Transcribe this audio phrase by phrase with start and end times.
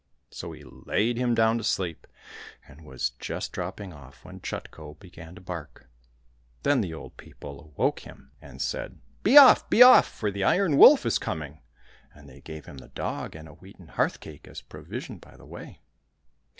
[0.31, 2.07] So he laid him down to sleep,
[2.67, 5.87] and was just dropping off when Chutko began to bark.
[6.63, 8.55] Then the old people awoke him, and ^ Hearkener.
[8.55, 9.69] L l6l COSSACK FAIRY TALES said," Be off!
[9.69, 10.07] be off!
[10.07, 11.61] for the Iron Wolf is coming."
[12.15, 15.45] And they gave him the dog, and a wheaten hearth cake as provision by the
[15.45, 15.81] way.